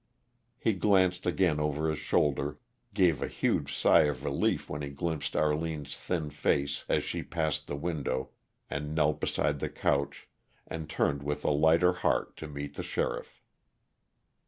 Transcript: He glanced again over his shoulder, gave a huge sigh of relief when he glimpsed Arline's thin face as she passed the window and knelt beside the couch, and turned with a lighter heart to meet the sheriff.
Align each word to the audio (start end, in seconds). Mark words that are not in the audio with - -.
He 0.57 0.73
glanced 0.73 1.27
again 1.27 1.59
over 1.59 1.87
his 1.87 1.99
shoulder, 1.99 2.57
gave 2.95 3.21
a 3.21 3.27
huge 3.27 3.75
sigh 3.77 4.05
of 4.05 4.23
relief 4.25 4.67
when 4.67 4.81
he 4.81 4.89
glimpsed 4.89 5.35
Arline's 5.35 5.95
thin 5.95 6.31
face 6.31 6.85
as 6.89 7.03
she 7.03 7.21
passed 7.21 7.67
the 7.67 7.75
window 7.75 8.31
and 8.67 8.95
knelt 8.95 9.19
beside 9.21 9.59
the 9.59 9.69
couch, 9.69 10.27
and 10.65 10.89
turned 10.89 11.21
with 11.21 11.45
a 11.45 11.51
lighter 11.51 11.93
heart 11.93 12.35
to 12.37 12.47
meet 12.47 12.73
the 12.77 12.81
sheriff. 12.81 13.43